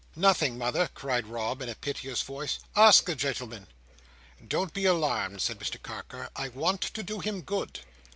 "Nothing, 0.15 0.57
mother," 0.57 0.89
cried 0.95 1.27
Rob, 1.27 1.61
in 1.61 1.69
a 1.69 1.75
piteous 1.75 2.23
voice, 2.23 2.57
"ask 2.75 3.05
the 3.05 3.13
gentleman!" 3.15 3.67
"Don't 4.47 4.73
be 4.73 4.85
alarmed," 4.85 5.43
said 5.43 5.59
Mr 5.59 5.79
Carker, 5.79 6.31
"I 6.35 6.47
want 6.49 6.81
to 6.81 7.03
do 7.03 7.19
him 7.19 7.41
good." 7.43 7.81